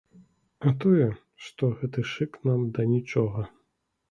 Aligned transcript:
А 0.69 0.71
тое, 0.83 1.09
што 1.49 1.69
гэты 1.83 2.07
шык 2.13 2.41
нам 2.49 2.65
да 2.79 2.89
нічога. 2.97 3.47